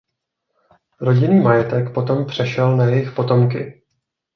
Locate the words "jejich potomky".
2.85-3.81